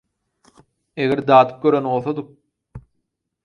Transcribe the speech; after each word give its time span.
Eger 1.03 1.21
dadyp 1.31 1.61
gören 1.67 1.91
bolsadyk 1.93 2.33